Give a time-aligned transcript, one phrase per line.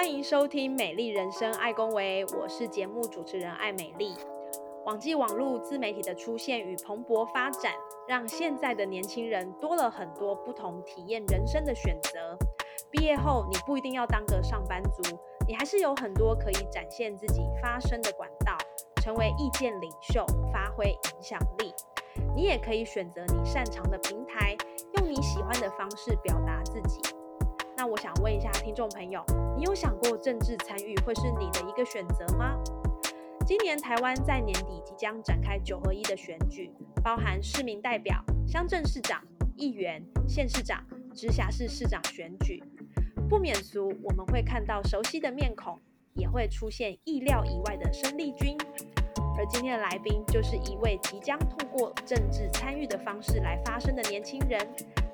[0.00, 4.14] 欢迎收听《美丽人生爱公维》，我是节目主持人艾美丽。
[4.86, 7.74] 网际网络自媒体的出现与蓬勃发展，
[8.08, 12.34] 让现在的年轻人多了很多不同体验人生的选择。
[12.90, 18.56] 毕业后，你不一定要当个上班族，你还是有很多可以展现自己发声的管道，
[19.02, 21.74] 成为意见领袖，发挥影响力。
[22.34, 24.56] 你也可以选择你擅长的平台，
[24.94, 27.02] 用你喜欢的方式表达自己。
[27.76, 29.22] 那我想问一下听众朋友，
[29.60, 32.56] 你有想过政治参与会是你的一个选择吗？
[33.46, 36.72] 今年台湾在年底即将展开九合一的选举，
[37.04, 39.22] 包含市民代表、乡镇市长、
[39.58, 40.82] 议员、县市长、
[41.14, 42.62] 直辖市市长选举。
[43.28, 45.78] 不免俗，我们会看到熟悉的面孔，
[46.14, 48.56] 也会出现意料以外的生力军。
[49.36, 54.58] 而今天的来宾就是一位即将透过政治参与的方式来发声的年轻人，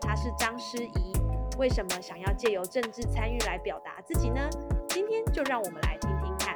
[0.01, 1.16] 他是张诗怡。
[1.59, 4.47] 为什么想要借由政治参与来表达自己呢？
[4.91, 6.55] 今天就让我们来听听看。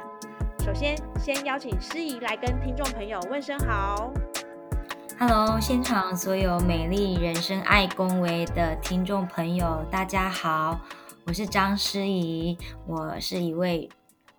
[0.63, 4.13] 首先，先邀请诗怡来跟听众朋友问声好。
[5.17, 10.79] Hello，现场所有美丽人生爱恭维的听众朋友，大家好，
[11.25, 13.89] 我是张诗怡，我是一位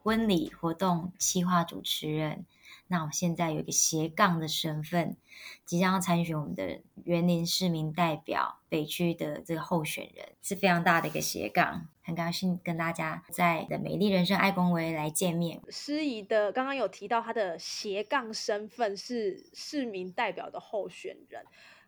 [0.05, 2.47] 婚礼活动企划主持人。
[2.93, 5.17] 那我现在有一个斜杠的身份，
[5.65, 11.89] 即将要参选我们的园林市民代表北区的这个候选人，是非常大的一个斜杠。
[12.03, 15.63] 很高兴跟大家在的美丽人生爱公维来见面。
[15.71, 21.43] 司仪的刚刚有提到他的斜杠身份是市民代表的候选人。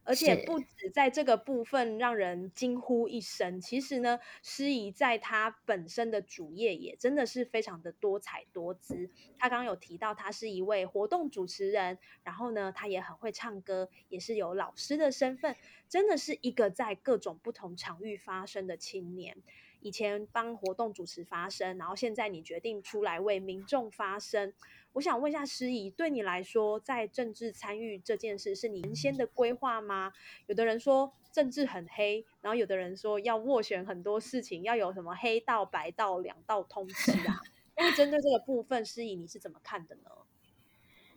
[0.05, 9.11] 而且不止在这个部分让人惊呼一声，其实呢，诗怡在她本身的主业也真的是非常的多彩多姿。
[9.39, 15.57] 她刚刚有提到，她是一位活动主持人，然后呢，她也很会唱歌，也是有老师的身份，
[15.89, 19.37] 真的是一个在各种不同场域发声的青年。
[19.81, 24.55] 以前帮活动主持发声，然后现在你决定出来为民众发声。
[24.95, 30.13] 我想问一下诗怡，对你来说，在政治参与这件事是你原先的规划吗？
[30.47, 37.41] 有的人说政治很黑，然后有的人说要斡旋很多事情，要有什么黑道白道两道通吃啊。
[37.77, 40.11] 那针对这个部分，诗怡你是怎么看的呢？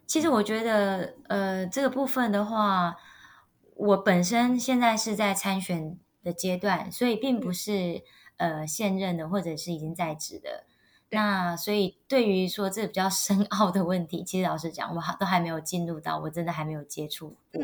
[0.05, 2.95] 其实我觉得，呃，这个部分的话，
[3.75, 8.03] 我本身现在是在参选的阶段，所以并不是。
[8.37, 10.67] 呃，现任的或者是已经在职的，
[11.09, 17.63] 那所以对于说这比较深奥的问题，其实老实讲，我都还没有进入到，我真的还没有接触过。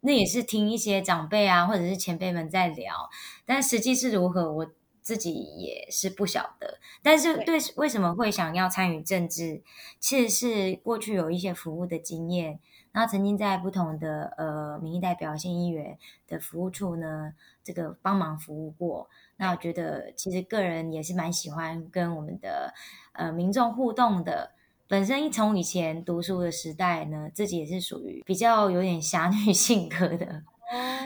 [0.00, 3.08] 那也是听一些长辈啊，或者是前辈们在聊，
[3.44, 4.66] 但实际是如何，我
[5.00, 6.78] 自己也是不晓得。
[7.02, 9.62] 但是对为什么会想要参与政治，
[9.98, 12.60] 其实是过去有一些服务的经验，
[12.96, 19.10] 然后曾经在不同的呃民意代表、县议员的服务处呢，这个帮忙服务过。
[19.36, 22.72] 那我觉得，其实个人也是蛮喜欢跟我们的
[23.12, 24.52] 呃民众互动的。
[24.88, 30.42] 本身从以前读书的时代呢，自己也是属于比较有点侠女 性格的，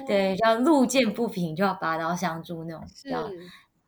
[0.07, 3.29] 对，叫路见不平就要拔刀相助那种，叫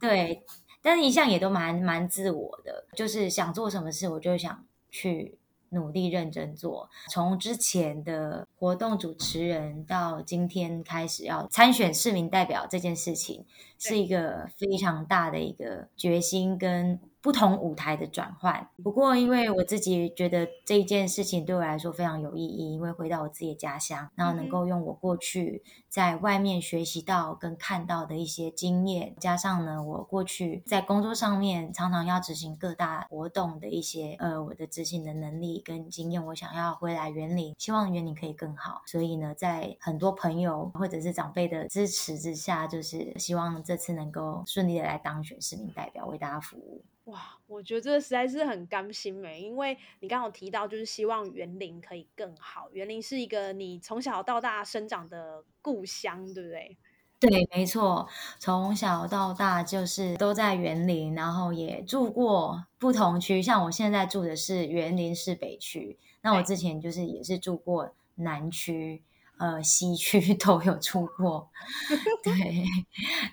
[0.01, 0.43] 对。
[0.83, 5.39] 但是一向也都蛮蛮自我的，就是想做什么事，我就想去。
[5.73, 13.45] 努力认真做，从之前的活动主持人到今天开始要参选市民代表这件事情，
[13.79, 17.01] 是一个非常大的一个决心跟。
[17.23, 18.69] 不同舞台的转换。
[18.83, 38.83] 不过，因为我自己觉得这一件事情对我来说非常有意义，因为回到我自己的家乡，然后能够用我过去在外面学习到跟看到的一些经验，加上呢，我过去在工作上面常常要执行各大活动的一些呃我的执行的能力跟经验，我想要回来园林，希望园林可以更好。
[38.87, 46.83] 所以呢，在很多朋友或者是长辈的支持之下，就是希望这次能够顺利的来当选市民代表，为大家服务。
[47.05, 52.71] 哇，我觉得这实在是很甘心美，因为你刚刚提到，就是希望园林可以更好。
[52.71, 56.77] 园林是一个你从小到大生长的故乡，对不对？
[57.19, 58.09] 对，没错，
[58.39, 63.43] 从小到大就是都在园林，然后也住过不同区。
[63.43, 69.03] 像我现在住的是园林市北区，那我之前就是也是住过南区。
[69.43, 71.51] 呃西区 都有出过。
[72.23, 72.65] 对，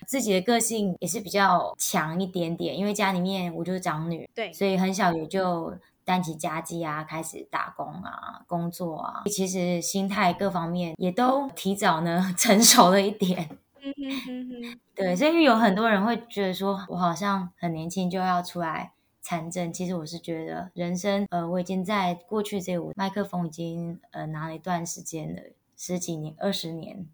[0.08, 5.72] 自己的个性也是比较强一点点，因为家里面我就是长女，对，所以很小也就
[6.04, 13.48] 担起家计啊，开始打工啊，工作啊，其实心态各方面也都提早呢 成熟了一点。
[13.82, 18.92] 嗯哼哼哼，对，所以有很多人会觉得说，我好像很年轻就要出来
[19.22, 19.72] 参政。
[19.72, 25.40] 其实我是觉得，人生，呃，我已经在过去这五麦克风已经呃拿了一段时间了，
[25.82, 27.08] 十几年、二十年，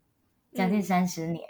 [0.52, 1.40] 将近三十年。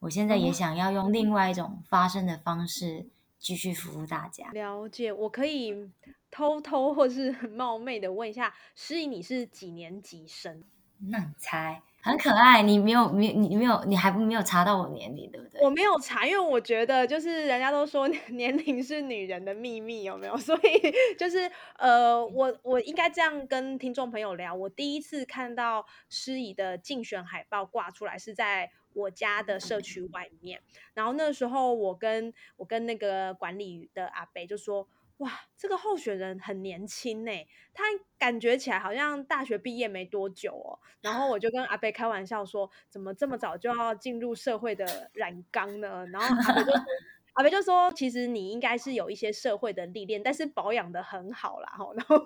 [0.00, 3.06] 我现在也想要用另外一种发声的方式
[3.38, 4.50] 继续服务大家。
[4.50, 5.90] 了解，我可以
[6.30, 10.62] 偷偷或是很冒昧的问一下，诗怡，你是几年级生？
[10.98, 11.82] 那你猜？
[12.02, 15.47] 很可爱，你没有没你没有你还没有查到我年龄对不对？
[15.60, 20.36] 我没有查，因为我觉得就是人家都说 年龄是女人的秘密，有没有？
[20.38, 24.54] 所以就是呃，我我应该这样跟听众朋友聊。
[24.54, 30.60] 我第一次看到诗怡的竞选海报挂出来是在我家的社区外面，
[30.94, 34.88] 然后那时候我跟我跟那个管理的阿北就说。
[35.18, 37.32] 哇，这个候选人很年轻呢，
[37.74, 37.84] 他
[38.18, 40.78] 感觉起来好像大学毕业没多久哦。
[41.00, 46.06] 然后我 就跟阿贝开玩笑说，怎么这么早就要进入社会的染缸呢？
[46.12, 46.72] 然后阿贝就
[47.34, 51.68] 阿贝就说，其实你应该是有一些社会的历练，但是保养的很好啦。
[51.96, 52.24] 然后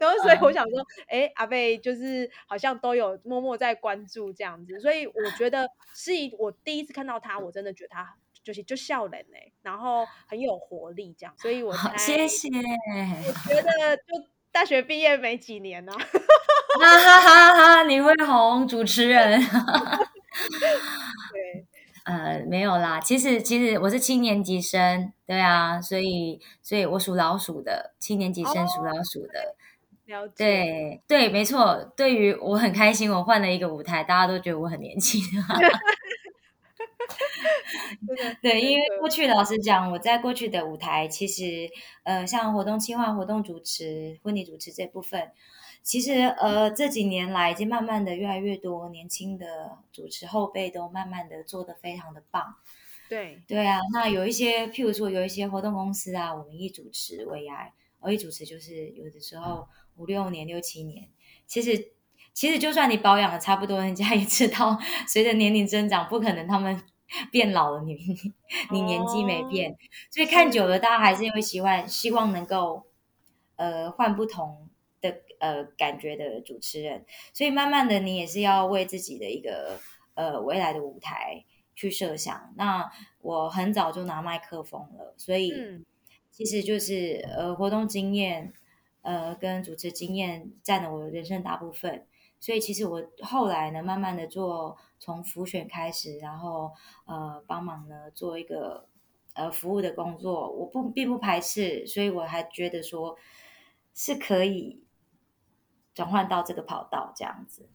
[0.00, 8.16] 然后所以我想说，哎，阿贝就是好像都有默默在关注这样子，所以我觉得是我第一次看到他，我真的觉得他。
[8.44, 12.48] 就是就笑人哎，然后很有活力这样，所以我才谢谢。
[12.48, 14.02] 我觉得就
[14.52, 17.82] 大学毕业没几年呢，哈哈哈哈！
[17.84, 19.40] 你会红主持人？
[21.32, 21.66] 对，
[22.04, 23.00] 呃，没有啦。
[23.00, 29.56] 其实其实我是七年级生，对啊，所以所以我属老鼠的，七年级生属老鼠的。
[30.06, 30.34] 了解。
[30.36, 31.92] 对对，没错。
[31.96, 35.20] 对于我很开心，我换了一个舞台，大家都觉得我很年轻。
[38.42, 41.68] 对，因为过去老实讲，我在过去的舞台，其实
[42.02, 45.30] 呃，像活动计划、活动主持、婚礼主持这部分，
[45.82, 52.56] 其实呃这几年来，已经慢慢的越来越多年轻的主持后辈都慢慢的做的非常的棒。
[53.08, 61.08] 对对啊，那有一些，譬如说有一些活动公司啊，我们一主持为爱，我一主持就是有的时候五六年、六七年，
[61.46, 61.92] 其实
[62.32, 66.82] 其实就算你保养的差不多，人家也知道，随着年龄增长，不可能他们。
[67.30, 67.96] 变老了，你
[68.70, 69.76] 你年纪没变，
[70.10, 72.86] 所以看久了，大家还是因为喜欢，希望能够
[73.56, 74.68] 呃换不同
[75.00, 79.78] 的呃感觉的主持人，所以慢慢的，你也是要为自己的一个
[80.14, 82.52] 呃未来的舞台去设想。
[82.56, 82.90] 那
[83.20, 85.52] 我很早就拿麦克风了，所以
[86.30, 88.52] 其实就是呃活动经验
[89.02, 92.06] 呃跟主持经验占了我人生大部分。
[92.44, 96.74] 所以其实我后来呢，慢慢的做从浮选开始，然后
[97.06, 98.86] 呃帮忙呢做一个
[99.32, 103.16] 呃服务的工作，我不并不排斥，所以我还觉得说
[103.94, 104.84] 是可以
[105.94, 107.66] 转换到这个跑道这样子。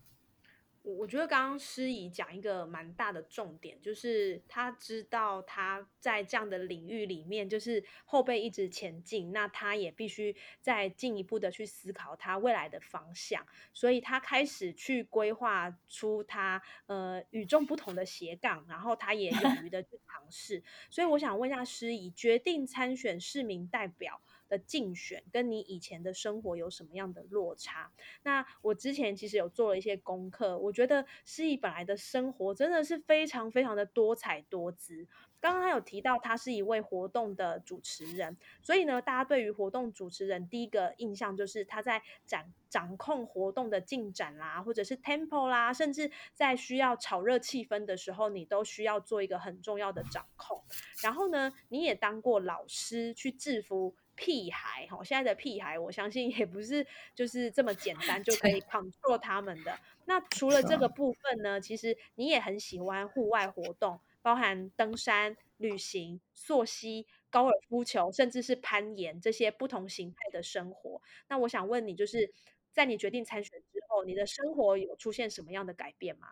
[0.98, 20.64] 我觉得刚刚诗怡讲一个蛮大的重点，就是他知道他在这样的领域里面，就是后辈一直前进，那他也必须再进一步的去思考他未来的方向，所以他开始去规划出他呃与众不同的斜杠，然后他也勇于的去尝试。
[20.90, 24.22] 所以我想问一下诗怡，决定参选市民代表。
[24.50, 27.92] 的竞选跟你以前的生活有什么样的落差？
[28.24, 35.08] 那我之前其实有做了一些功课，我觉得诗意本来的生活真的是非常非常的多彩多姿。
[35.42, 50.62] 刚刚他有提到他是一位活动的主持人，所以呢，大家对于活动主持人第一个印象就是他在掌掌控活动的进展啦，或者是 tempo 啦，甚至在需要炒热气氛的时候，你都需要做一个很重要的掌控。
[51.02, 53.96] 然后呢，你也当过老师，去制服。
[54.20, 56.86] 屁孩哈，现在的屁孩，我相信也不是
[57.16, 59.80] 就是这么简单就可以 control 他们的。
[60.04, 71.02] 那除了这个部分呢，其实你也很喜欢户外活动，包含登山、旅行、溯溪、高尔夫球，甚至是攀岩这些不同形态的生活。
[71.30, 72.30] 那我想问你，就是
[72.74, 76.28] 在你决定参选之后，你的生活有出现什么样的改变吗？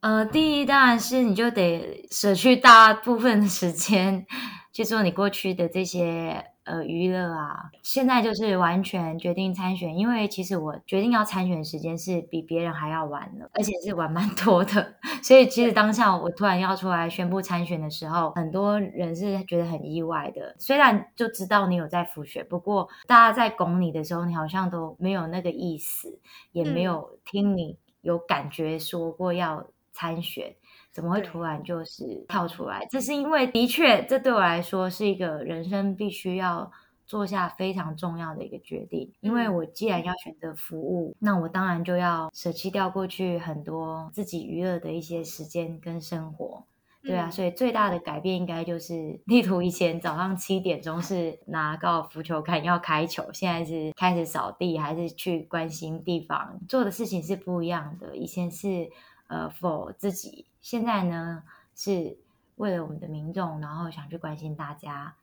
[0.00, 4.26] 呃，第一当然是你就得舍去大部分的时间
[4.72, 6.52] 去做你过去的这些。
[6.68, 14.94] 呃，娱乐啊，现在就是完全决定参选，因为其实我决定要参选时间是比别人还要晚了，而且是晚蛮多的。
[15.24, 20.54] 所以其实当下我突然要出来宣布参选的时候，很多人是觉得很意外的。
[20.58, 26.20] 虽然就知道你有在复选，不过大家在拱你的时候，你好像都没有那个意思，
[26.52, 27.78] 也没有听你。
[28.00, 30.54] 有感觉说过要参选，
[30.98, 32.84] 怎么会突然就是跳出来？
[32.90, 36.68] 这是因为的确，这对我来说是一个人生必须要
[37.06, 39.12] 做下非常重要的一个决定。
[39.20, 46.64] 因为嗯我既然要选择服务，那我当然就要舍弃掉过去很多自己娱乐的一些时间跟生活。
[47.04, 58.16] 对啊，嗯所以最大的改变应该就是，例如以前早上七点钟是拿高尔夫球杆要开球，现在是开始扫地，还是去关心地方，做的事情是不一样的。
[58.16, 58.90] 以前是
[59.28, 61.44] 呃 for 自己，现在呢
[61.74, 62.18] 是
[62.56, 65.14] 为了我们的民众，然后想去关心大家。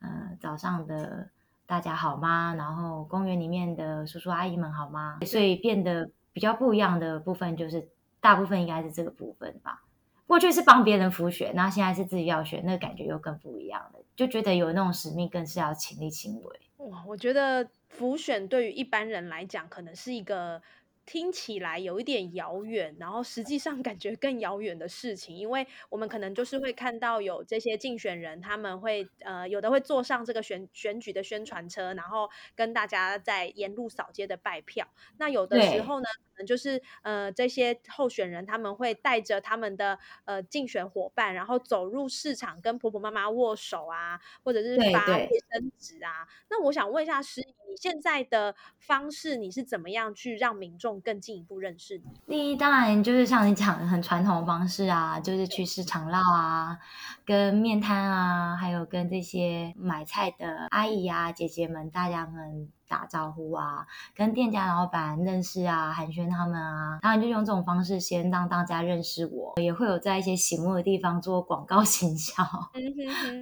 [0.00, 1.30] 呃，早上的
[1.66, 2.54] 大家好吗？
[2.56, 5.18] 然后公园里面的叔叔阿姨们好吗？
[5.26, 7.88] 所以变得比较不一样的部分，就是
[8.20, 9.82] 大部分应该是这个部分吧。
[10.26, 16.60] 过去是帮别人辅选，然后现在是自己要选，那感觉又更不一样了，就觉得有那种使命，更是要亲力亲为。
[16.78, 20.60] 哇，我觉得浮选对于一般人来讲，可能是一个
[21.06, 34.88] 听起来有一点遥远，然后实际上感觉更遥远的事情，因为我们可能就是会看到有这些竞选人，他们会呃有的会坐上这个选选举的宣传车，然后跟大家在沿路扫街的拜票。
[35.18, 46.26] 那有的时候呢，可能就是呃这些候选人他们会带着他们的呃竞选伙伴，然后走入市场跟婆婆妈妈握手啊，或者是发卫生纸啊。
[46.48, 52.04] 那我想问一下诗怡，你现在的方式你是怎么样去让民众更进一步认识你？
[52.26, 56.78] 第一，当然就是像你讲的很传统的方式啊，就是去市场绕啊，
[57.24, 72.42] 跟面摊啊，还有跟这些买菜的阿姨啊、姐姐们，大家们打招呼啊，跟店家老板认识啊，寒暄他们啊，当然就用这种方式先让大家认识我，也会有在一些醒目的地方做广告行销。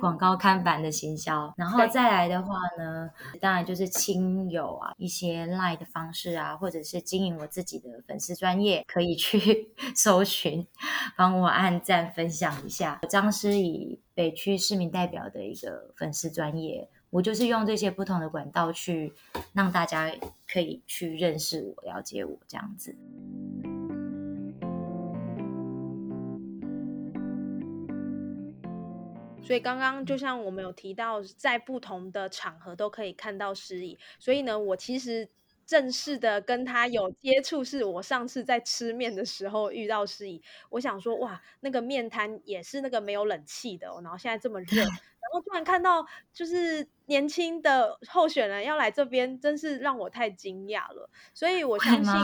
[0.01, 10.67] 广告看板的行销，然后再来的话呢，当然就是亲友啊，一些 line 的方式啊，或者是经营我自己的粉丝专业，可以去 搜寻，
[11.17, 13.01] 帮我按赞分享一下。
[13.09, 19.13] 张诗怡北区市民代表的一个粉丝专业，我就是用这些不同的管道去
[19.53, 20.11] 让大家
[20.51, 22.97] 可以去认识我、了解我这样子。
[29.43, 33.99] 所以刚刚就像我们有提到，在不同的场合都可以看到诗意。
[34.19, 35.29] 所以呢，我其实
[35.67, 40.43] 正式的跟他有接触，是我上次在吃面的时候遇到诗意。
[40.71, 44.83] 我想说，哇，那个面摊也是那个没有冷气的、哦，然后现在这么热，
[45.23, 51.09] 然后突然看到就是年轻的候选人要来这边，真是让我太惊讶了。
[51.33, 52.15] 所以我相信，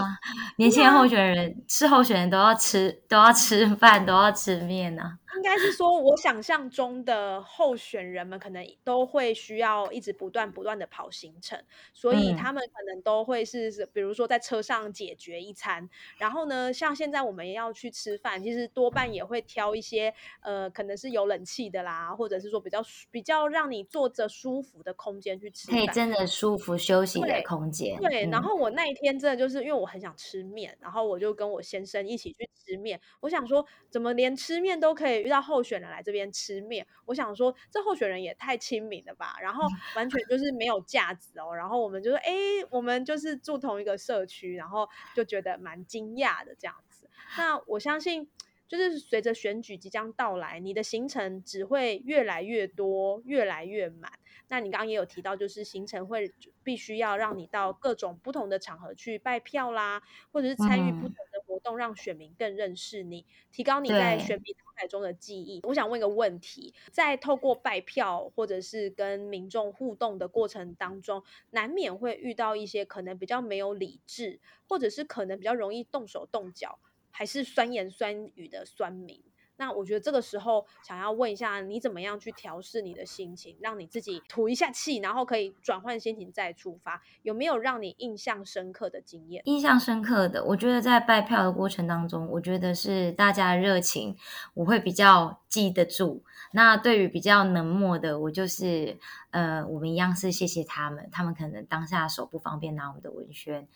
[0.57, 5.19] 年轻的候选人是候选人都要吃，都要吃饭，都要吃面啊。
[5.37, 11.62] 应该是说，我想象中的候选人们可能都会需要一直不断不断的跑行程，
[11.93, 15.88] 所以嗯他们可能都会是，是比如说在车上解决一餐，
[16.19, 25.71] 然后呢，像现在我们要去吃饭，其实多半也会挑一些呃，可能是有冷气的啦，或者是说比较舒比较让你坐着舒服的空间去吃。
[25.71, 27.99] 可以真的舒服休息的空间。
[28.00, 33.00] 对，然嗯后我那一天真的就是因为我很想吃面，然后我就跟我先生一起去吃面。
[33.21, 36.87] 我想说，怎么连吃面都可以遇到候选人来这边吃面？
[37.07, 39.37] 我想说，这候选人也太亲民了吧！
[39.40, 39.66] 然后
[39.97, 41.54] 完全就是没有价值哦。
[41.54, 42.33] 然后我们就说，哎，
[42.71, 47.09] 我们就是住同一个社区，然后就觉得蛮惊讶的这样子。
[47.37, 48.28] 那我相信。
[48.68, 54.12] 就是随着选举即将到来，你的行程只会越来越多，越来越满。
[54.50, 56.32] 那你刚刚也有提到，就是行程会
[56.62, 65.60] 必须要让你到各种不同的场合去拜票啦，或者是参与不嗯同的活动，让选民更认识你，提高你在选民脑海中的记忆。
[65.64, 76.78] 我想问一个问题，在透过拜票或者是跟民众互动的过程当中，难免会遇到一些可能比较没有理智，或者是可能比较容易动手动脚，
[77.10, 79.22] 还是酸言酸语的酸民。
[79.60, 87.02] 那我觉得这个时候想要问一下，你怎么样去调试你的心情，让你自己吐一下气，然后可以转换心情再出发？
[87.22, 89.42] 有没有让你印象深刻的经验？
[89.46, 94.16] 印象深刻的，我觉得在拜票的过程当中，我觉得是大家的热情，
[94.54, 96.22] 我会比较记得住。
[96.52, 98.96] 那对于比较冷漠的，我就是
[99.30, 103.68] 呃，我们一样是谢谢他们，他们可能当下手不方便拿我们的文宣。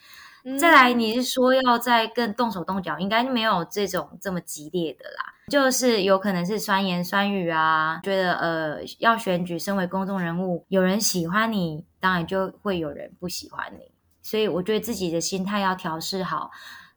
[0.58, 16.50] 再来，嗯你是说要再更动手动脚，应该没有这种这么激烈的啦，就是有可能是酸言酸语啊，觉得呃要选举，身为公众人物，有人喜欢你，当然就会有人不喜欢你，所以我觉得自己的心态要调试好。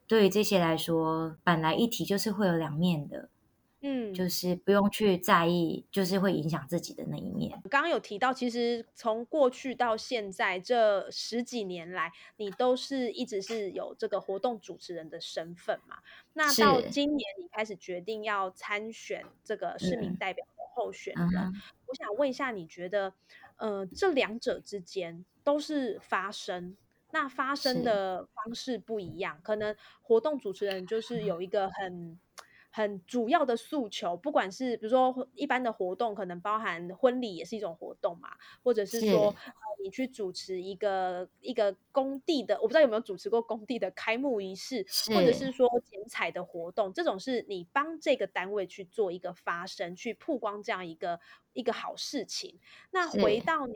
[0.08, 3.28] 对于这些来说，本来一题就是会有两面的，
[3.88, 7.52] 嗯，就是不用去在意，就是会影响自己的那一面。
[7.70, 15.98] 刚刚有提到，其实从过去到现在这十几年来，你都是一直是有这个活动主持人的身份嘛？
[16.32, 21.52] 那到今年你开始决定要参选这个市民代表的候选人，
[21.86, 23.14] 我想问一下，你觉得
[23.56, 26.76] 呃这两者之间都是发生？
[27.12, 32.18] 那发生的方式不一样，可能活动主持人就是有一个很。
[32.76, 39.34] 很主要的诉求，不管是比如说一般的活动，可能包含婚礼也是一种活动嘛，或者是说
[39.82, 51.18] 你去主持一个一个工地的，我不知道有没有主持过工地的开幕仪式，或者是说剪彩的活动，这种是你帮这个单位去做一个发声，去曝光这样一个
[51.54, 52.60] 一个好事情。
[52.90, 53.72] 那回到你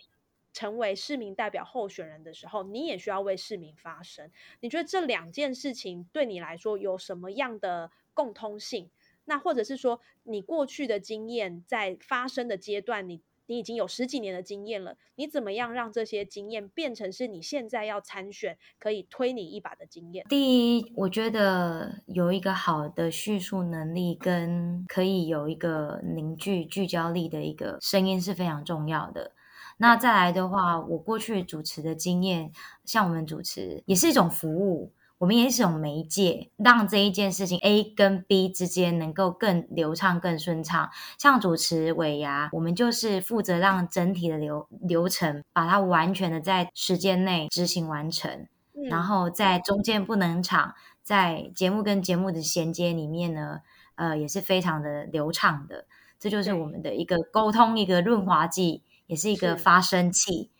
[0.52, 4.30] 成为市民代表候选人的时候，你也需要为市民发声。
[4.60, 7.90] 你觉得这两件事情对你来说有什么样的？
[8.14, 8.90] 共通性，
[9.24, 20.24] 那或者是说，你过去的经验在发生的阶段，你你已经有十几年的经验了，你怎么样让这些经验变成是你现在要参选可以推你一把的经验？
[20.28, 29.32] 第一，我觉得有一个好的叙述能力，跟可以有一个凝聚聚焦力的一个声音是非常重要的。
[29.78, 32.52] 那再来的话，我过去主持的经验，
[32.84, 34.92] 像我们主持也是一种服务。
[35.20, 40.88] 我们也是一种媒介，让这一件事情 A 跟 B 之间能够更流畅、更顺畅。
[41.18, 48.46] 像主持尾牙，我们就是负责让整体的流流程把它完全的在时间内执行完成，
[48.88, 53.60] 然后在中间不能场，在节目跟节目的衔接里面呢，
[53.96, 55.84] 呃，也是非常的流畅的。
[56.18, 60.50] 这就是我们的一个沟通，一个润滑剂，也是一个发声器。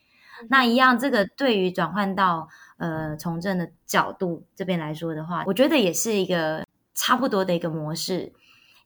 [0.49, 2.49] 那一样，这个对于转换到
[2.81, 8.33] 呃从政的角度这边来说的话，我觉得也是一个差不多的一个模式，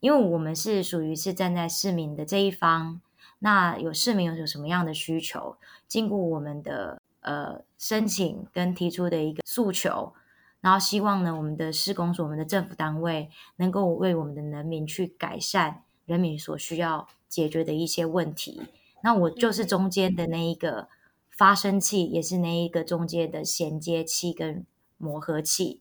[0.00, 3.00] 因为我们是属于是站在市民的这一方，
[3.38, 10.12] 那有市民有什么样的需求，经过我们的呃申请跟提出的一个诉求，
[10.60, 18.60] 然后希望呢我们的施工所、我们的政府单位能够为我们的人民去改善人民所需要解决的一些问题，
[19.04, 20.88] 那我就是中间的那一个。
[21.36, 24.64] 发生器也是那一个中间的衔接器跟
[24.98, 25.80] 磨合器，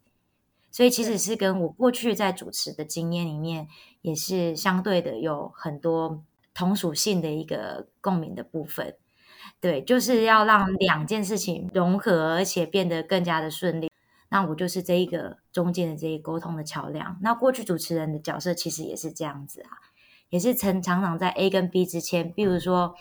[0.71, 3.67] 所以其实是跟我过去在主持的经验里面
[4.01, 6.23] 也是相对的有很多
[6.55, 8.95] 同属性的一个共鸣的部分。
[9.59, 13.91] 对，就是要让两件事情融合，而且变得更加的顺利。
[14.29, 17.19] 那我就是这一个中间的这一沟通的桥梁。
[17.21, 19.77] 那过去主持人的角色其实也是这样子啊，
[20.29, 22.95] 也是曾常常在 A 跟 B 之间，比如说，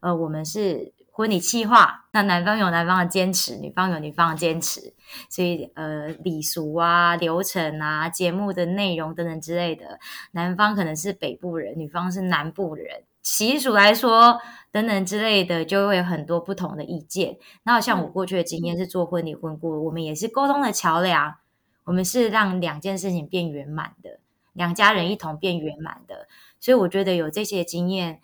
[0.00, 0.94] 呃，我们是。
[1.18, 4.94] 婚礼计划，那男方有男方的坚持，女方有女方的坚持，
[5.28, 9.98] 所以呃礼俗啊、流程啊、节目的内容等等之类的，
[10.30, 17.36] 男方可能是北部人，女方是南部人，习俗来说等等之类的，就会有很多不同的意见。
[17.64, 21.34] 那像我过去的经验是做婚礼婚顾，我们也是沟通的桥梁，
[21.82, 24.20] 我们是让两件事情变圆满的，
[24.52, 26.28] 两家人一同变圆满的，
[26.60, 28.20] 所以我觉得有这些经验。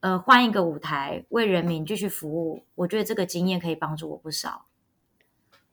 [0.00, 4.66] 呃，换一个舞台为人民继续服务，我觉得这个经验可以帮助我不少。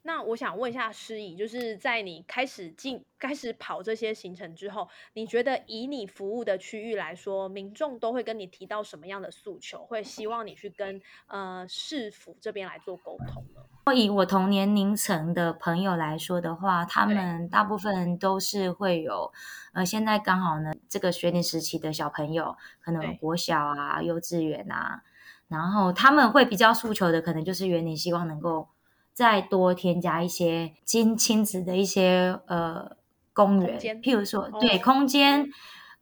[0.04, 13.46] 那我想问一下诗怡，就是在你开始进、开始跑这些行程之后，你觉得以你服务的区域来说，民众都会跟你提到什么样的诉求，会希望你去跟呃市府这边来做沟通？
[13.94, 19.32] 以我同年龄层的朋友来说的话，他们大部分都是会有，
[19.74, 25.04] 呃，现在刚好呢，这个学龄时期的小朋友，可能国小啊、幼稚园啊，
[25.48, 28.70] 然后他们会比较诉求的，可能就是园林希望能够
[29.14, 32.98] 再多添加一些亲亲子的一些呃
[33.34, 35.48] 公园，譬如说对空间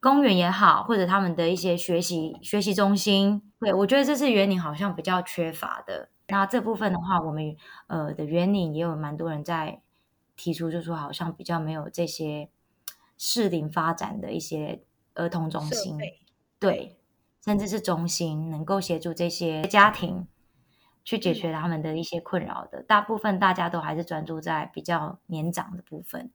[0.00, 6.08] 公园也好，或者他们的一些学习学习中心，对我觉得这是园林好像比较缺乏的。
[6.28, 9.82] 那这部分的话，我们呃的园林也有蛮多人在
[10.36, 12.50] 提出，就说好像比较没有这些
[13.16, 14.82] 适龄发展的一些
[15.14, 15.98] 儿童中心，
[16.58, 16.98] 对，
[17.44, 20.26] 甚至是中心能够协助这些家庭
[21.04, 22.82] 去解决他们的一些困扰的。
[22.82, 26.30] 大部分大家都还是专注在比较年长的部分，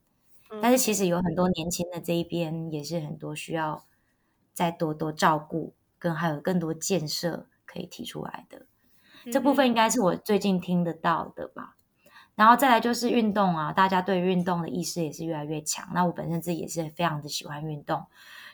[0.62, 3.84] 但是其实有很多年轻的这一边也是很多需要
[4.54, 8.66] 再多多照顾，跟还有更多建设可以提出来的。
[9.30, 11.76] 这部分应该是我最近听得到的吧，
[12.34, 15.88] 然后再来就是运动啊，大家对运动的意识也是越来越强。
[15.94, 18.06] 那我本身自己也是非常的喜欢运动，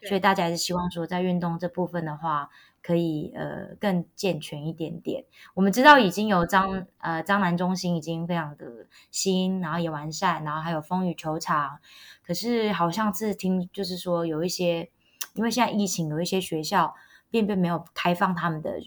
[0.02, 2.50] 所以大家还是希望说，在运动这部分的话，
[2.83, 5.24] 可以呃更健全一点点。
[5.54, 11.78] 我们知道已经有张呃张南中心已经非常的新，然后也完善，然后还有风雨球场，
[12.26, 14.90] 可是好像是听就是说有一些
[15.35, 16.94] 因为现在疫情有一些学校
[17.31, 18.81] 并并没有开放他们的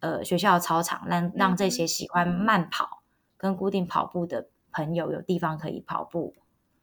[0.00, 3.02] 呃学校操场，让让这些喜欢慢跑
[3.36, 6.34] 跟固定跑步的朋友有地方可以跑步。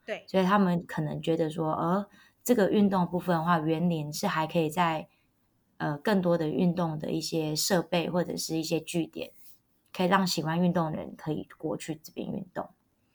[0.05, 2.07] 对，所以他们可能觉得说，呃，
[2.43, 5.07] 这个运动部分的话，园林是还可以在
[5.77, 9.31] 呃更多的运动的一些设备或者是一些据点，
[9.93, 12.69] 可以让喜欢运动的人可以过去这边运动。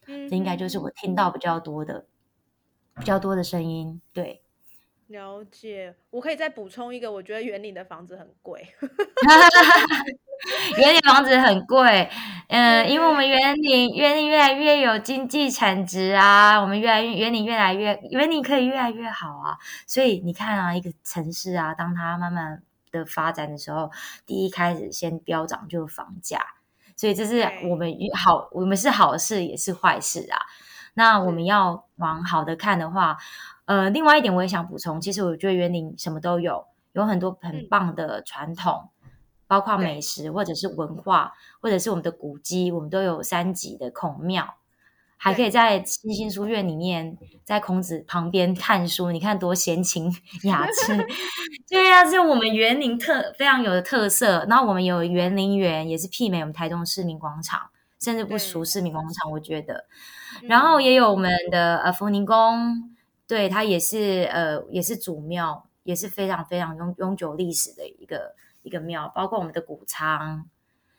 [0.06, 2.06] 这应该就是我听到比较多的
[2.96, 4.00] 比较多的声音。
[4.14, 4.42] 对，
[5.09, 5.94] 了解。
[6.11, 8.66] 我可以再补充一个，我觉得园林的房子很贵。
[10.79, 12.09] 园林房子很贵，
[12.49, 23.90] 嗯，因为我们园林园林越来越有经济产值啊，我们越来越园林越来越园林可以越来越好啊，所以你看啊，一个城市啊，当它慢慢的发展的时候，
[24.25, 26.40] 第一开始先飙涨就是房价，
[26.94, 30.38] 所以这是我们好，我们是好事也是坏事啊。
[30.94, 33.18] 那我们要往好的看的话，
[33.68, 38.90] 呃，另外一点我也想补充，其实我觉得园林什么都有，有很多很棒的传统。
[39.50, 44.57] 包括美食，或者是文化，或者是我们的古迹，我们都有三级的孔庙，
[45.16, 51.07] 还可以在星星书院里面，在孔子旁边看书，你看多闲情 雅致。
[51.66, 54.44] 对啊，是我们园林特非常有的特色。
[54.50, 59.87] 然后我们有园林园，也是媲美我们台中市民广场，甚至不输市民广场，我觉得。
[60.42, 62.92] 然后也有我们的呃福宁宫，
[63.28, 68.34] 对，它也是呃也是祖庙，也是非常非常永永久历史的一个。
[68.62, 70.44] 一个庙，包括我们的谷仓，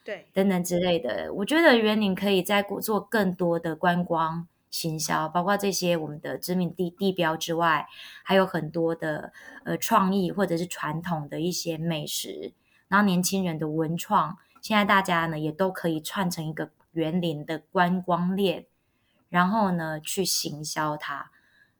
[0.03, 1.31] 对，等等之类的。
[1.33, 7.85] 我觉得园林可以在做更多的观光行销，包括这些我们的知名地地标之外，
[8.23, 9.33] 还有很多的
[9.65, 12.53] 呃创意或者是传统的一些美食，
[12.87, 18.65] 然后年轻人的文创，现在大家呢也都可以串成一个园林的观光链，
[19.27, 21.29] 然后呢去行销它，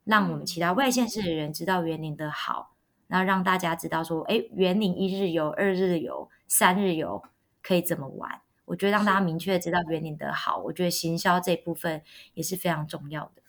[0.10, 2.76] 让我们其他外县市的人知道园林的好。
[3.08, 7.24] 然后让大家知道说，哎，园林一日游、二日游、三日游
[7.64, 8.42] 可以怎么玩？
[8.66, 12.04] 我觉得让大家明确知道园林的好，我觉得行销这部分
[12.36, 13.42] 也是非常重要的。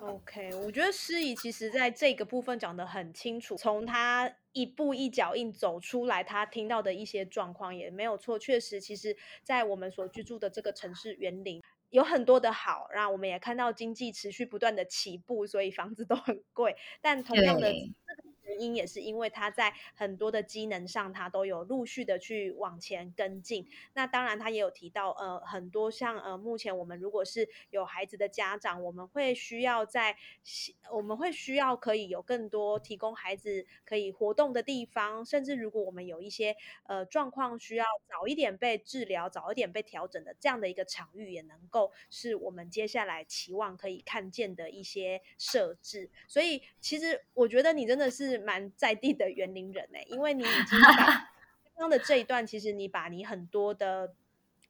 [0.00, 8.36] OK，我觉得诗怡其实在这个部分讲得很清楚，从他一步一脚印走出来，他听到的一些状况也没有错。
[8.36, 16.74] 确实，其实，在我们所居住的这个城市园林有很多的好，然后我们也看到经济持续不断的起步，所以房子都很贵。
[17.00, 17.72] 但同样的。
[18.44, 23.66] 原因也是因为他在很多的机能上，他都有陆续的去往前跟进。
[23.94, 30.16] 那当然，他也有提到，呃，很多像呃，目前我们如果是有孩子的家长，我们会需要在，
[30.92, 46.10] 我们会需要可以有更多提供孩子可以活动的地方，甚至如果我们有一些呃状况需要早一点被治疗、早一点被调整的这样的一个场域，也能够是我们接下来期望可以看见的一些设置。
[46.26, 48.41] 所以，其实我觉得你真的是。
[48.44, 51.06] 蛮在地的园林人呢，因为你已经把
[51.74, 54.14] 刚刚的这一段，其实你把你很多的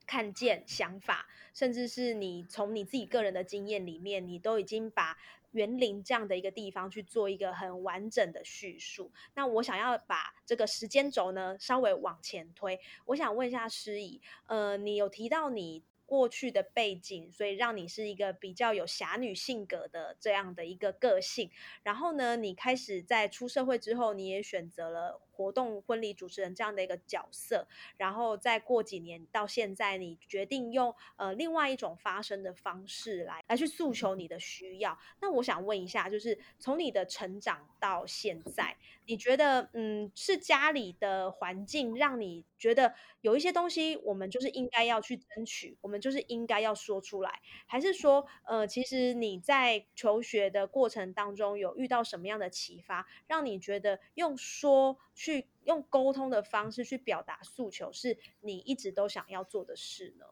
[0.07, 5.19] 看见、想法，甚至是你从你自己个人的经验里面，你都已经把
[5.51, 9.11] 园林这样的一个地方去做一个很完整的叙述。
[9.35, 15.83] 那我想要把这个时间轴呢稍微往前推，我想问一下诗怡，呃，你有提到你。
[16.13, 21.51] 过去的背景，所以让你是一个比较有侠女性格的这样的一个个性。
[21.83, 25.23] 然后呢，你开始在出社会之后，你也选择了。
[25.43, 34.97] 活动婚礼主持人这样的一个角色，然后再过几年到现在，你决定用呃另外一种发声的方式来来去诉求你的需要。
[35.21, 38.77] 那我想问一下，就是从你的成长到现在，
[39.07, 55.49] 你觉得嗯是家里的环境让你觉得有一些东西我们就是应该要去争取，我们就是应该要说出来，还是说呃其实你在求学的过程当中有遇到什么样的启发，让你觉得用说去。
[55.65, 60.27] 用沟通的方式去表达诉求，是你一直都想要做的事呢？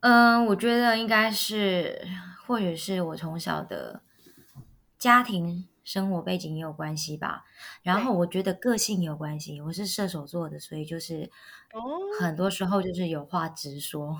[0.00, 2.06] 嗯，我觉得应该是，
[2.46, 4.02] 或许是我从小的
[4.98, 7.46] 家庭生活背景也有关系吧。
[7.82, 11.30] 然后我觉得个性有关系，我是射手座的，所以就是
[12.20, 14.18] 很多时候就是有话直说，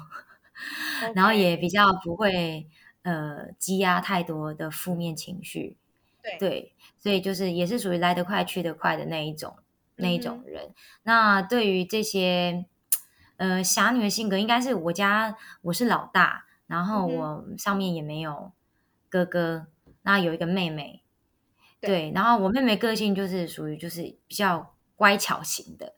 [1.14, 2.66] 然后也比较不会
[3.02, 5.76] 呃积压太多的负面情绪。
[6.38, 9.56] 对，所以就是也是属于来得快去得快的那一种
[9.96, 10.74] 那一种人。
[11.02, 12.66] 那对于这些
[13.36, 18.52] 呃侠女的性格，应该是我家我是老大，然后我上面也没有
[19.08, 19.66] 哥哥，
[20.02, 21.02] 那有一个妹妹。
[21.80, 25.94] 对，然后我妹妹个性就是属于就是比较乖巧型的。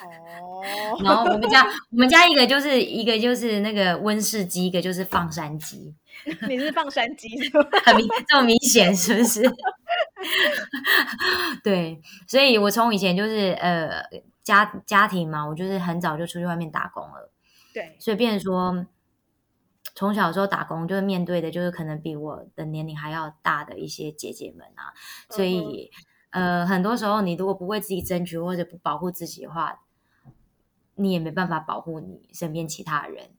[0.00, 0.62] 哦，
[1.04, 5.94] 然后我们家 我们家一个就是一个就是那个温室鸡，一个就是放山鸡。
[6.48, 7.28] 你是放山鸡，
[7.84, 9.42] 很明这么明显是不是？
[11.62, 14.02] 对，所以我从以前就是呃
[14.42, 17.32] 家家庭嘛，我就是很早就出去外面打工了。
[17.72, 18.86] 对，所以变成说，
[19.94, 24.92] 从小时候打工就是面对的就是可能比我的年龄还要大的一些姐姐们啊，
[25.30, 25.90] 所以
[26.30, 29.80] 呃很多时候你如果不为自己争取或者不保护自己的话，
[30.96, 33.30] 你也没办法保护你身边其他人。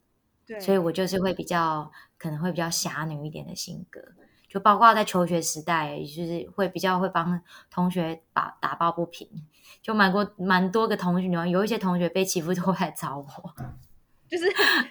[0.50, 4.02] 对，所以我就是会比较可能会比较侠女一点的性格。
[4.50, 9.30] 就包括在求学时代，就是会比较会帮同学打打抱不平，
[9.80, 13.26] 就蛮多蛮多个同学，有一些同学被欺负都会来找我，
[14.28, 14.46] 就是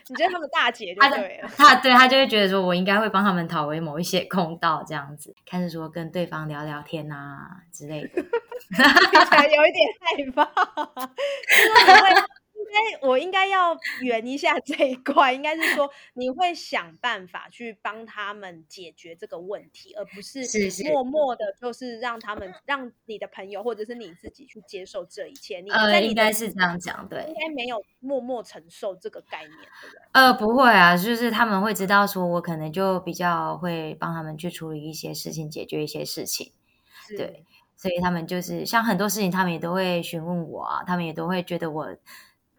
[0.09, 10.49] 你觉得他们大姐就对了，他对他就会觉得说我应该会帮他们讨回某一些公道，这样子，开始说跟对方聊聊天啊之类的， 有一点害怕，
[11.67, 12.23] 因为会。
[12.69, 20.41] 该我应该要圆一下这一块，应该是说你会想办法去帮他们解决这个问题，而不是
[20.91, 25.61] 默默的，就是让他们让你的朋友或者是你自己去接受这一切。
[25.61, 29.51] 你呃，应该是这样讲，对，应该没有默默承受这个概念，
[29.81, 30.03] 对不对？
[30.13, 36.53] 呃，不会啊，就是他们会知道，说我可能就比较会帮他们去处理一些事情，解决一些事情，
[37.17, 37.45] 对，
[37.77, 41.97] 所以他们就是像很多事情，他们也都会询问我啊，他们也都会觉得我。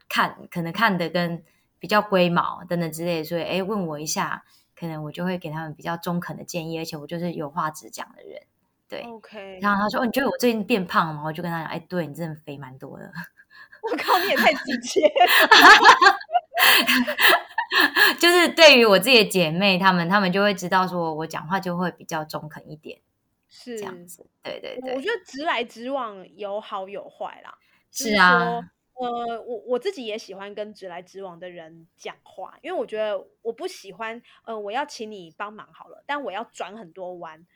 [0.10, 1.41] 看可能看的跟
[1.80, 4.43] 比较龟毛等等之类，所以哎问我一下，
[4.76, 8.41] 可能我就会给他们比较中肯的建议，而且我就是有话直讲的人，
[8.89, 9.04] 对。
[9.04, 9.60] OK。
[9.62, 13.10] 然后他说：“哦，你觉得我最近变胖了吗？”我就跟他讲：“哎，对你真的肥蛮多的。”
[13.82, 15.02] 我靠，你也太直接。
[18.19, 23.00] 就是对于我自己的姐妹，她们她们就会知道说我讲话就会比较中肯一点，
[23.48, 24.28] 是这样子。
[24.43, 27.58] 对对对，我觉得直来直往有好有坏啦。
[27.91, 28.60] 是啊。
[29.00, 37.48] 呃，我我自己也喜欢跟直来直往的人讲话，因为我觉得我不喜欢，呃，我要请你帮忙好了，但我要转很多弯，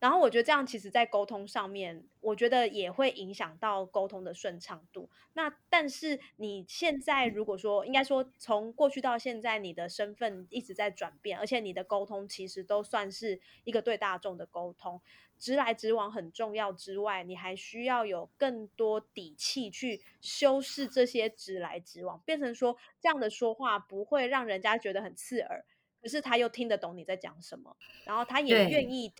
[0.00, 5.08] 然后我觉得这样其实，在沟通上面，我觉得也会影响到沟通的顺畅度。
[5.34, 15.00] 那但是你现在如果说，应该说从过去到现在，你的身份一直在转变，而且你的沟通其实都算是一个对大众的沟通。
[15.38, 25.64] 直来直往很重要之外，你还需要有更多底气去修饰这些直来直往，变成说这样的说话不会让人家觉得很刺耳，
[26.02, 29.12] 可是他又听得懂你在讲什么，然后他也愿意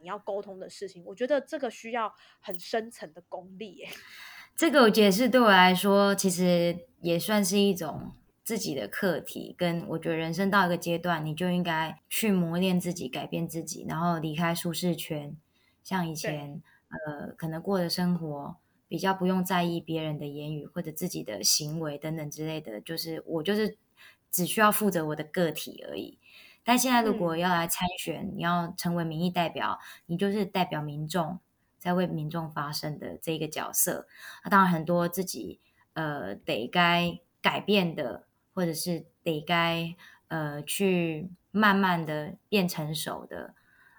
[0.00, 1.02] 你要沟通的事情。
[1.04, 3.86] 我觉得这个需要很深层的功力。
[4.54, 8.12] 这个解释对我来说，其实也算是一种
[8.42, 9.54] 自己的课题。
[9.58, 15.36] 跟我觉得人生到一个阶段，你就应该去磨练自己，改变自己，然后离开舒适圈。
[15.86, 18.56] 像以前，呃，可能过的生活
[18.88, 23.78] 比较不用在意别人的言语或者自己的行为等等之类的，就是我就是
[24.32, 26.18] 只需要负责我的个体而已。
[26.64, 31.38] 但现在如果要来参选，你要成为民意代表，你就是代表民众，
[31.78, 34.08] 在为民众发声的这个角色。
[34.42, 35.60] 那当然很多自己
[35.92, 39.94] 呃得该改变的，或者是得该
[40.26, 43.54] 呃去慢慢的变成熟的。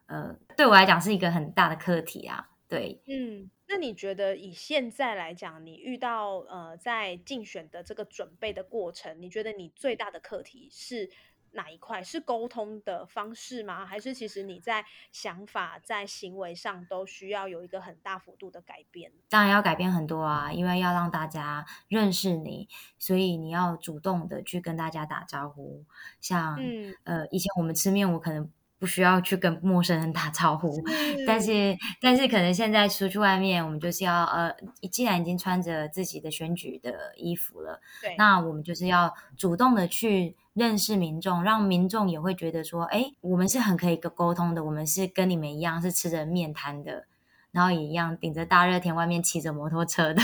[0.08, 2.50] 呃，对我来讲是一个很大的课题啊。
[2.70, 11.10] 对，嗯，那你觉得以现在来讲，你遇到呃在竞选的这个准备的过程，你觉得你最大的课题是
[11.52, 12.04] 哪一块？
[12.04, 13.86] 是沟通的方式吗？
[13.86, 19.14] 还是其实你在想法、在行为上都需要有一个很大幅度的改变？
[19.30, 22.68] 当然要改变很多啊，因为要让大家认识你，
[23.00, 25.86] 所以你要主动的去跟大家打招呼。
[26.20, 26.60] 像
[27.06, 28.52] 呃，以前我们吃面，我可能。
[28.80, 30.84] 不需要去跟陌生人打招呼，
[31.26, 31.78] 但是。
[32.00, 34.54] 但是可能现在出去外面，我们就是要呃，
[34.92, 47.06] 既然已经穿着自己的选举的衣服了，对，那我们就是要主动的去认识民众，让民众也会觉得说，哎，我们是很可以沟通的，我们是跟你们一样是吃着面摊的，
[47.52, 50.22] 然后也一样顶着大热天外面骑着摩托车的，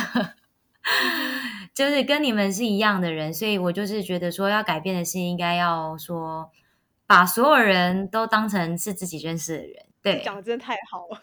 [1.74, 6.52] 就是跟你们是一样的人，所以我就是觉得说要改变的是应该要说。
[7.06, 11.22] 把所有人都当成是自己认识的人，对，讲的真的太好了。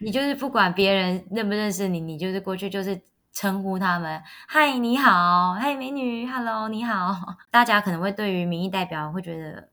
[0.00, 3.00] 你就是不管别人认不认识你，你就是过去就是
[3.32, 7.36] 称呼他们，嗨，你好，嗨，美女，hello，你好。
[7.50, 9.70] 大家可能会对于民意代表会觉得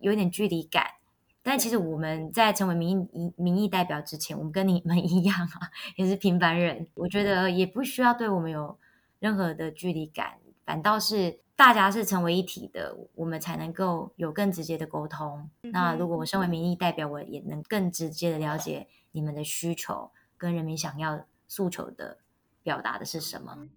[0.00, 0.86] 有点距离感，
[1.42, 6.86] 但其实我们在成为民意民意代表之前，我们跟你们一样啊，也是平凡人。
[6.94, 8.78] 我觉得也不需要对我们有
[9.18, 11.40] 任何的距离感，反倒是。
[11.58, 15.50] 大家是成为一体的，我们才能够有更直接的沟通。
[15.72, 22.18] 那如果我身为民意代表，我也能更直接的了解你们的需求跟人民想要诉求的
[22.62, 23.68] 表达的是什么。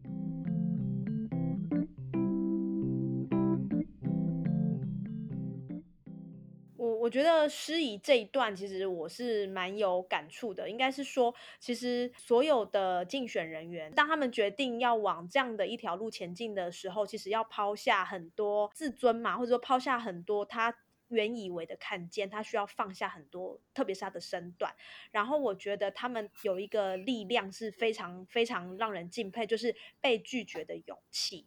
[7.11, 20.73] 我觉得诗怡这一段其实我是蛮有感触的，应该是说，其实所有的竞选人员，当他们决定要往这样的一条路前进的时候，其实要抛下很多自尊嘛，或者说抛下很多他。
[21.09, 24.73] 原以为的看见，他需要放下很多，特别是他的身段。
[25.11, 31.45] 然后我觉得他们有一个力量是非常非常让人敬佩，就是被拒绝的勇气。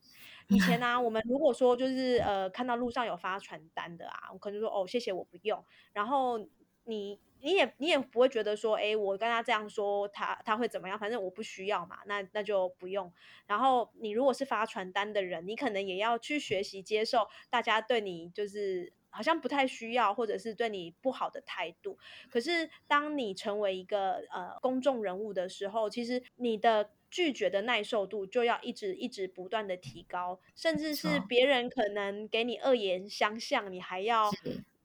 [0.49, 5.65] 以前呢， 我们如果说就是呃看到路上有发传单的啊，我可能说哦谢谢我不用。
[5.93, 6.39] 然后
[6.85, 10.99] 你你也你也不会觉得说，哎，我跟他这样说，他他会怎么样？
[10.99, 13.13] 反正我不需要嘛，那那就不用。
[13.47, 18.93] 然后你如果是发传单的人，你可能也要去学习接受大家对你就是。
[19.17, 21.97] 好像不太需要，或者是对你不好的态度。
[22.29, 34.29] 可是，当你成为一个呃公众人物的时候，其实你的拒绝的耐受度就要一直一直不断的提高，甚至是别人可能给你恶言相向，你还要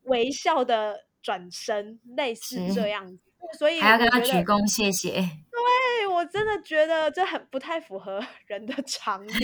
[0.04, 3.18] 微笑的转身，类似这样子。
[3.58, 5.28] 所以还要跟他鞠躬谢谢。
[6.10, 9.32] 对我真的觉得这很不太符合 人的常理。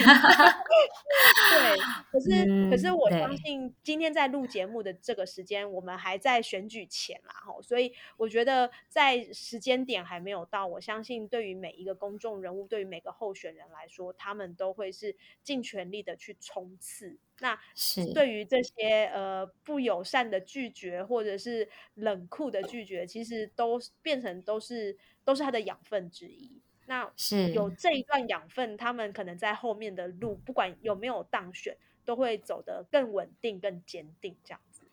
[1.52, 1.78] 对，
[2.12, 17.20] 可是可是我相信今天在录节目的这个时间，我们还在选举前嘛，吼，所以我觉得在时间点还没有到，我相信对于每一个公众人物，对于每个候选人来说，他们都会是尽全力的去冲刺。
[17.40, 26.62] 那是对于这些呃不友善的拒绝或者是冷酷的拒绝，其实都变成都是都是他的养分之一。
[26.88, 34.84] 那是有这一段养分，他们可能在后面的路，不管有没有当选，都会走得更稳定、更坚定这样子。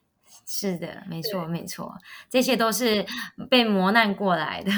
[0.47, 1.95] 是的，没错，没错，
[2.31, 3.05] 这些都是
[3.51, 4.73] 被磨难过来的。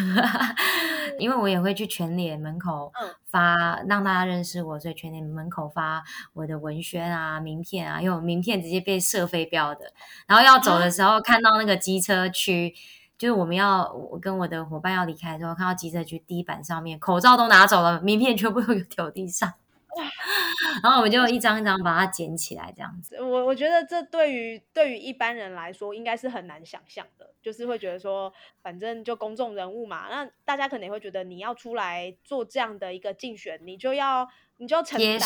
[1.21, 2.93] 因为我也会去全联门口
[3.27, 9.93] 发，让大家认识我，所以全联门口发我的文宣啊、名片啊，因为我名片直接被射飞镖的。
[10.27, 12.75] 然后要走的时候，看到那个机车区。
[13.17, 19.55] 就是我们要我跟我的伙伴要离开的时候，看到机车区地板上面口罩都拿走了，名片全部都掉地上，
[20.83, 23.17] 然后我们就一张一张把它捡起来，这样子。
[23.21, 35.19] 我我觉得这对于对于一般人来说，应该是很难想象的，就是会觉得说，反正就公众人物嘛，那大家可能会觉得你要出来做这样的一个竞选，你就要你就要承担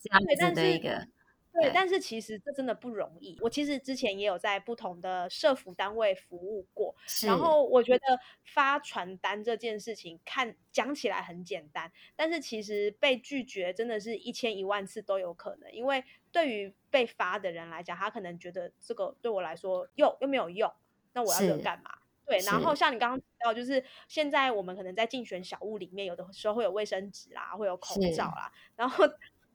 [0.00, 1.06] 这样子的一个。
[1.60, 3.36] 对，但是其实这真的不容易。
[3.40, 8.04] 我其实之前也有在不同的社服单位服务过，然后我觉得
[8.44, 15.72] 发传单这件事情，看讲起来很简单，但是其实被拒绝真的是一千一万次都有可能。
[15.72, 20.72] 因为对于被发的人来讲，他可能觉得这个对我来说又又没有用，
[21.12, 21.90] 那我要这个干嘛？
[22.24, 29.04] 对，然后像你刚刚提到，就是现在我们可能在竞选小物里面，有的时候会有卫生纸啦，会有口罩啦，然后。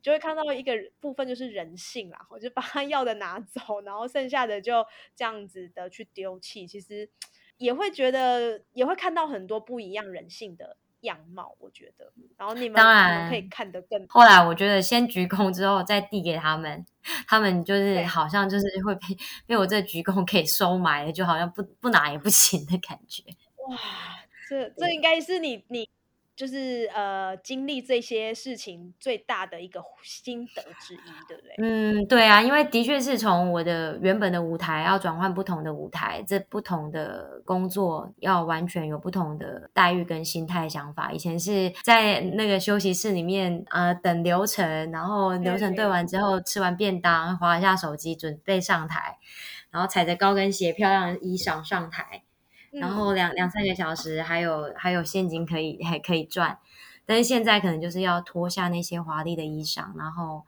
[0.04, 4.86] 就会看到一个部分就是人性啦，我就把他 要的拿走，然后剩下的就
[5.16, 6.68] 这样子的去丢弃。
[6.68, 7.10] 其实
[7.56, 11.56] 也会觉得，也会看到很多不一样人性的样貌。
[11.58, 14.06] 我觉得，然后你们当然可以看得更。
[14.10, 16.86] 后来我觉得先鞠躬之后再递给他们，
[17.26, 19.02] 他们就是好像就是会被
[19.48, 23.24] 被我这鞠躬给收埋了，就好像不不拿也不行的感觉。
[23.70, 23.78] 哇，
[24.50, 25.88] 这这应该是你你。
[26.36, 31.56] 就是呃，经历这些事情最大的一个心得之一，对不对？
[31.60, 41.12] 嗯，对啊，因为的确是从我的原本的舞台要转换不同的舞台，这不同的工作要完全有不同的待遇跟心态想法。
[41.12, 49.20] 以前是在那个休息室里面呃等流程，然后流程对完之后吃完便当，划一下手机准备上台，
[49.70, 52.24] 然后踩着高跟鞋漂亮的衣裳上台。
[52.74, 56.58] 然后两两三个小时，还有还有现金可以还可以赚，
[57.06, 60.44] 但是现在可能就是要脱下那些华丽的衣裳，然后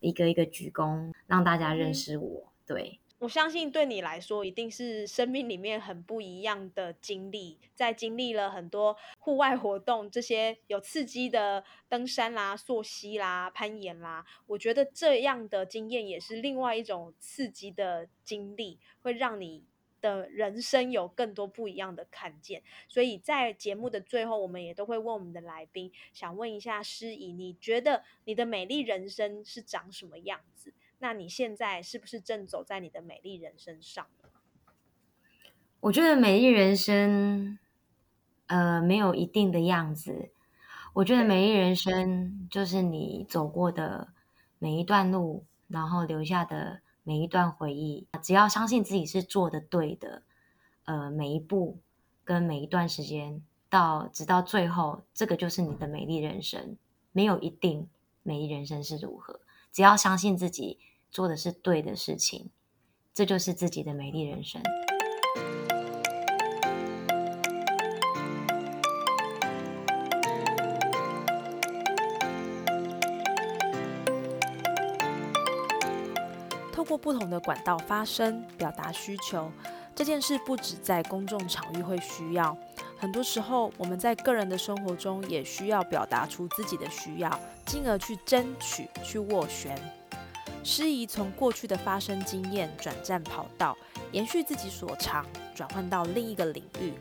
[0.00, 2.52] 一个一个鞠躬，让大家认识我。
[2.66, 19.64] 对我相信对你来说，一定是生命里面很不一样的经历，在经历了很多户外活动，这些有刺激的登山啦、溯溪啦、攀岩啦，我觉得这样的经验也是另外一种刺激的经历，会让你。
[20.00, 30.72] 的人生有更多不一样的看见，所以在节目的最后，我们也都会问我们的来宾，想问一下诗怡，你觉得你的美丽人生是长什么样子？
[30.98, 34.06] 那你现在是不是正走在你的美丽人生上？
[35.80, 37.58] 我觉得美丽人生，
[38.46, 40.30] 呃，没有一定的样子。
[40.94, 44.08] 我觉得美丽人生就是你走过的
[44.58, 46.82] 每一段路，然后留下的。
[47.02, 50.22] 每一段回忆，只要相信自己是做的对的，
[50.84, 51.80] 呃，每一步
[52.24, 56.76] 跟每一段时间，到直到最后，这个就是你的美丽人生。
[57.12, 57.88] 没有一定
[58.22, 59.40] 美丽人生是如何，
[59.72, 60.78] 只要相信自己
[61.10, 62.50] 做的是对的事情，
[63.12, 64.62] 这就是自己的美丽人生。
[76.90, 79.48] 过不同的管道发声，表达需求，
[79.94, 82.56] 这件事不止在公众场域会需要，
[82.98, 87.30] 很多时候我们在个人的生活中也需要表达出自己的需要，
[87.64, 89.80] 进而去争取、去斡旋。
[90.64, 93.78] 适宜从过去的发声经验转战跑道，
[94.10, 95.24] 延续自己所长，
[95.54, 96.92] 转换到另一个领域。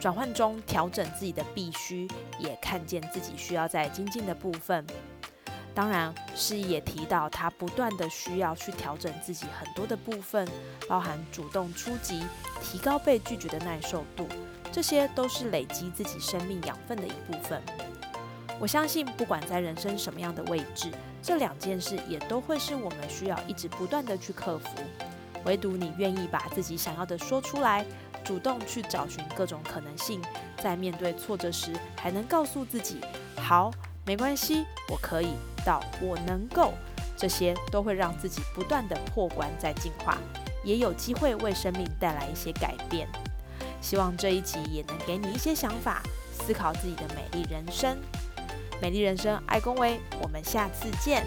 [0.00, 2.08] 转换中调整自己的必须，
[2.40, 4.84] 也看见自己需要在精进的部分。
[5.76, 10.48] 当然，诗怡也提到，他不断的需要去调整自己很多的部分，
[10.88, 12.24] 包含主动出击、
[12.62, 14.26] 提高被拒绝的耐受度，
[14.72, 17.62] 这些都是累积自己生命养分的一部分。
[18.58, 20.90] 我相信，不管在人生什么样的位置，
[21.22, 24.68] 这两件事也都会是我们需要一直不断的去克服。
[25.44, 27.84] 唯独你愿意把自己想要的说出来，
[28.24, 30.22] 主动去找寻各种可能性，
[30.56, 32.98] 在面对挫折时，还能告诉自己：
[33.36, 33.70] 好，
[34.06, 35.34] 没关系，我可以。
[35.66, 36.72] 到我能够，
[37.16, 40.16] 这些都会让自己不断的破关在进化，
[40.64, 43.08] 也有机会为生命带来一些改变。
[43.80, 46.02] 希望这一集也能给你一些想法，
[46.32, 47.98] 思考自己的美丽人生。
[48.80, 51.26] 美丽人生，爱恭维，我们下次见。